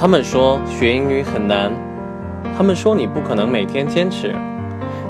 [0.00, 1.72] 他们说学英语很难，
[2.56, 4.32] 他们说你不可能每天坚持。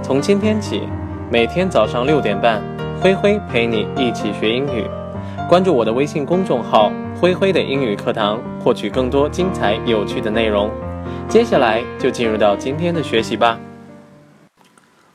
[0.03, 0.88] 从今天起，
[1.30, 2.62] 每天早上六点半，
[2.98, 4.87] 灰灰陪你一起学英语。
[5.46, 6.90] 关注我的微信公众号
[7.21, 10.70] “灰灰的英语课堂”，获取更多精彩有趣的内容。
[11.29, 13.61] 接下来就进入到今天的学习吧。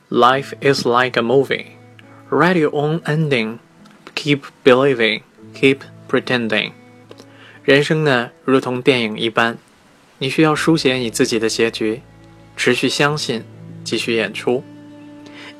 [0.08, 1.66] Life is like a movie.
[2.30, 3.58] Write your own ending.
[4.14, 5.22] Keep believing.
[5.52, 5.78] Keep
[6.08, 6.70] pretending.
[7.64, 9.56] 人生呢，如同电影一般，
[10.24, 12.00] 你需要书写你自己的结局，
[12.56, 13.44] 持续相信，
[13.84, 14.64] 继续演出。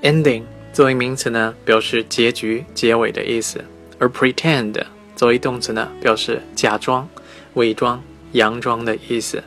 [0.00, 3.58] Ending 作为名词呢，表示结局、结尾的意思；
[3.98, 4.82] 而 pretend
[5.14, 7.06] 作为动词呢，表示假装、
[7.52, 9.44] 伪装、佯装的意思。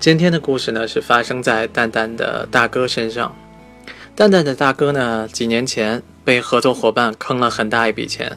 [0.00, 3.32] 今天的故事呢，是发生在蛋蛋的大哥身上。
[4.16, 8.36] 蛋蛋的大哥呢，几年前被合作伙伴坑了很大一笔钱。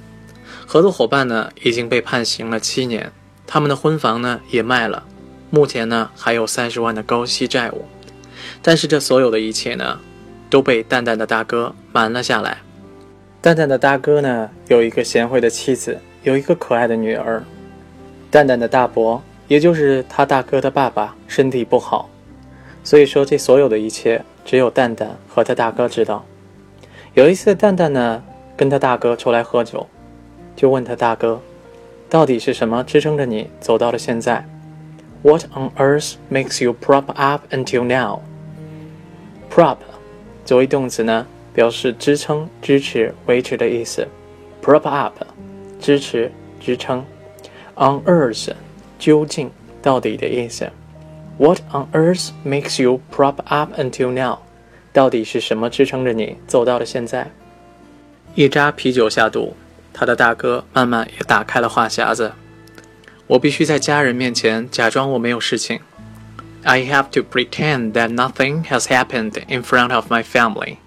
[0.68, 3.12] 合作伙伴呢已经被判刑了七年，
[3.48, 5.04] 他们的婚房呢也卖了，
[5.50, 7.86] 目前呢还有三十万的高息债务，
[8.62, 10.00] 但是这所有的一切呢
[10.50, 12.60] 都被蛋蛋的大哥瞒了下来。
[13.42, 17.44] 蛋蛋的大哥呢有一个贤惠的妻子，有一个可爱的女儿。
[18.32, 22.10] 蛋蛋的大伯，也就是他大哥的爸爸，身体不好，
[22.84, 26.26] 所以说这所有的一切只有蛋蛋和他大哥知道。
[27.14, 28.24] 有一次，蛋蛋呢
[28.58, 29.88] 跟他大哥出来喝酒。
[30.56, 31.42] 就问他大哥，
[32.10, 34.48] 到底是什么支撑着你走到了现在
[35.26, 38.20] ？What on earth makes you prop up until now?
[39.50, 39.78] Prop
[40.46, 44.08] 作为动词呢，表示支撑、支持、维持的意思。
[44.62, 45.16] Prop up
[45.82, 47.04] 支持、支撑。
[47.74, 48.52] On earth
[49.00, 49.50] 究竟、
[49.82, 50.70] 到底的意思。
[51.40, 54.38] What on earth makes you prop up until now？
[54.94, 57.32] 到底是什么支撑着你走到了现在？
[58.36, 59.56] 一扎啤酒下肚。
[59.92, 62.32] 他的大哥慢慢也打开了话匣子。
[63.28, 65.80] 我必须在家人面前假装我没有事情。
[66.64, 70.78] I have to pretend that nothing has happened in front of my family。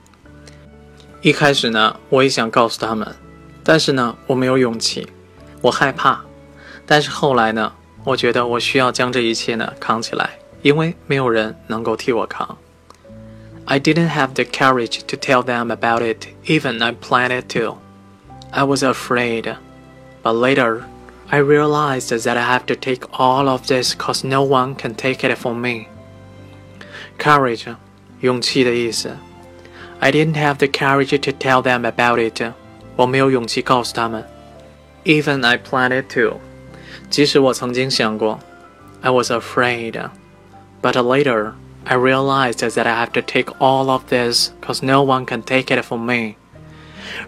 [1.21, 3.15] 一开始呢，我也想告诉他们，
[3.65, 5.09] 但是呢，我没有勇气，
[5.63, 6.25] 我害怕。
[6.87, 7.73] 但是后来呢，
[8.05, 12.57] 我觉得我需要将这一切呢扛起来，因为没有人能够替我扛。
[13.65, 17.79] I didn't have the courage to tell them about it, even I planned it to.
[18.51, 19.57] I was afraid,
[20.23, 20.83] but later
[21.30, 25.28] I realized that I have to take all of this cause no one can take
[25.28, 25.88] it from me.
[27.18, 27.76] Courage,
[28.22, 29.18] 勇气的意思。
[30.00, 32.54] I didn't have the courage to tell them about it.
[32.96, 34.24] 我没有勇气告诉他们。
[35.06, 36.40] Even I planned to.
[37.10, 38.40] 即使我曾经想过。
[39.02, 40.10] I was afraid,
[40.82, 41.54] but later
[41.86, 45.76] I realized that I have to take all of this cause no one can take
[45.76, 46.36] it from me.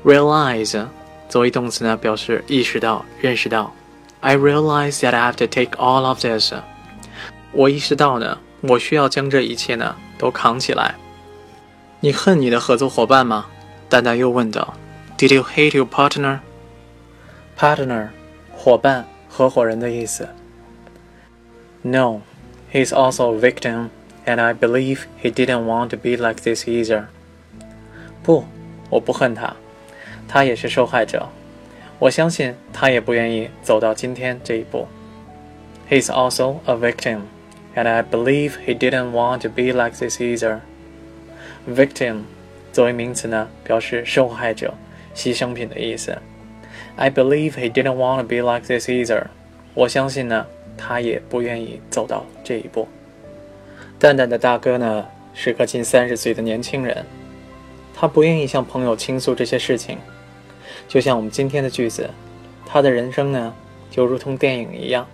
[0.04, 0.88] Realize
[1.28, 3.74] 作为动词呢，表示意识到、认识到。
[4.22, 6.54] I realize that I have to take all of this。
[7.52, 10.96] 我意识到呢，我需要将这一切呢都扛起来。
[12.00, 13.46] 你恨你的合作伙伴吗？
[13.88, 14.74] 蛋蛋又问道。
[15.18, 16.40] Did you hate your partner?
[17.58, 18.10] Partner，
[18.52, 20.28] 伙伴、合伙人的意思。
[21.84, 22.22] No,
[22.74, 23.90] he's also a victim,
[24.26, 27.06] and I believe he didn't want to be like this either.
[28.24, 28.46] 不，
[28.90, 29.56] 我不恨他。
[30.28, 31.30] 他也是受害者，
[32.01, 34.89] 我相信他也不愿意走到今天这一步。
[35.91, 37.21] He's also a victim,
[37.77, 40.61] and I believe he didn't want to be like this either.
[41.69, 42.23] Victim
[42.73, 44.73] 作为名词呢，表示受害者、
[45.15, 46.17] 牺牲品的意思。
[46.97, 49.27] I believe he didn't want to be like this either.
[49.75, 50.47] 我相信呢，
[50.79, 52.89] 他也不愿意走到这一步。
[53.99, 57.05] 蛋蛋的大哥呢，是个近三十岁的年轻人，
[57.95, 59.99] 他不愿意向朋友倾诉这些事情。
[60.91, 62.11] 就像我们今天的句子，
[62.67, 63.55] 他的人生呢，
[63.93, 65.07] 就如同电影一样，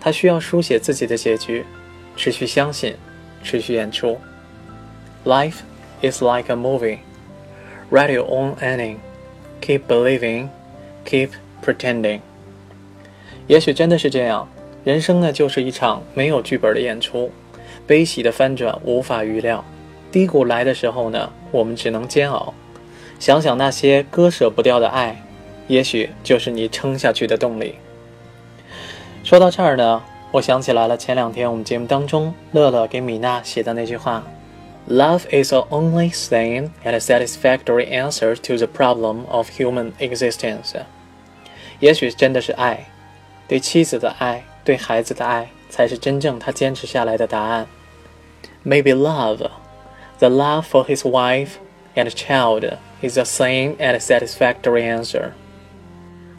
[0.00, 1.64] 他需要书写自己的结局，
[2.16, 2.96] 持续相信，
[3.44, 4.18] 持续演出。
[5.24, 5.58] Life
[6.02, 6.98] is like a movie.
[7.92, 8.96] Write your own ending.
[9.60, 10.48] Keep believing.
[11.06, 11.28] Keep
[11.64, 12.18] pretending.
[13.46, 14.48] 也许真的是这样，
[14.82, 17.30] 人生呢，就是一场没有剧本的演出，
[17.86, 19.64] 悲喜的翻转无法预料，
[20.10, 22.52] 低谷来的时候呢，我们只能煎熬。
[23.22, 25.22] 想想那些割舍不掉的爱，
[25.68, 27.76] 也许就是你撑下去的动力。
[29.22, 30.02] 说到这儿呢，
[30.32, 34.24] 我想起来了，前两天我们节目当中，乐乐给米娜写的那句话
[34.90, 40.74] ：“Love is the only sane and satisfactory answer to the problem of human existence。”
[41.78, 42.88] 也许真的是爱，
[43.46, 47.68] 对妻子的爱，对孩子的爱，才是真正他坚持下来的答案。
[48.66, 49.48] Maybe love,
[50.18, 51.50] the love for his wife
[51.94, 52.78] and child.
[53.01, 55.31] is a sane and satisfactory answer。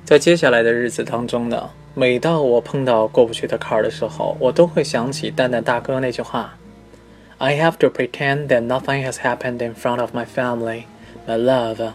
[0.04, 10.84] 在接下来的日子当中呢， 每当我碰到过不去的坎儿的时候，我都会想起蛋蛋大哥那句话：“I have to pretend that nothing has happened in front of my family,
[11.26, 11.92] my love.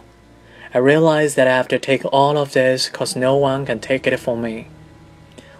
[0.71, 4.09] I realize that I have to take all of this because no one can take
[4.09, 4.65] it from me.”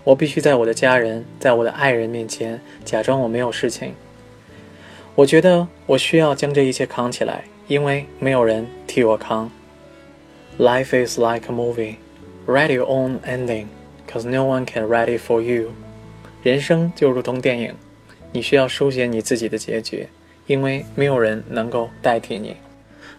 [0.04, 3.94] 我必须在我的家人，在我的爱人面前假装我没有事情。
[5.16, 9.51] 我觉得我需要将这一切扛起来， 因为没有人替我扛。
[10.59, 11.97] Life is like a movie.
[12.47, 13.67] Write your own ending,
[14.11, 15.73] cause no one can write it for you.
[16.43, 17.75] 人生就如同电影，
[18.33, 20.09] 你需要书写你自己的结局，
[20.47, 22.57] 因为没有人能够代替你。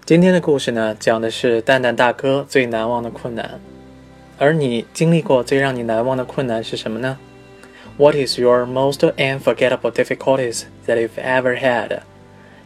[0.03, 3.59] 今天的故事呢，讲的是蛋蛋大哥最难忘的困难。
[4.39, 7.19] 而你经历过最让你难忘的困难是什么呢
[7.97, 11.99] ？What is your most unforgettable difficulties that you've ever had?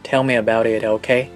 [0.02, 1.28] Tell me about it, OK?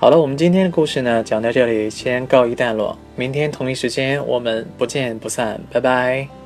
[0.00, 2.96] 好了，我们今天的故事呢，讲到这里，先告一段落。
[3.16, 6.37] 明天同一时间，我们不见不散，拜拜。